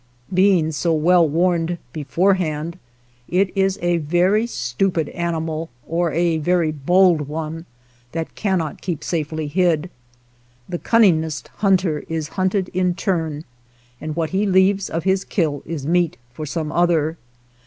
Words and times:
Being 0.33 0.71
so 0.71 0.93
well 0.95 1.29
warned 1.29 1.77
beforehand, 1.93 2.79
it 3.29 3.55
is 3.55 3.77
a 3.83 3.97
very 3.97 4.47
stupid 4.47 5.09
animal, 5.09 5.69
or 5.85 6.11
a 6.11 6.39
very 6.39 6.71
bold 6.71 7.27
one, 7.27 7.67
that 8.11 8.33
cannot 8.33 8.81
keep 8.81 9.03
safely 9.03 9.45
hid. 9.45 9.91
The 10.67 10.79
cunningest 10.79 11.49
hunter 11.57 12.03
is 12.09 12.29
hunted 12.29 12.69
in 12.69 12.95
turn, 12.95 13.43
and 14.01 14.15
what 14.15 14.31
he 14.31 14.47
leaves 14.47 14.89
of 14.89 15.03
his 15.03 15.23
kill 15.23 15.61
is 15.67 15.85
meat 15.85 16.17
for 16.33 16.47
some 16.47 16.71
other. 16.71 17.19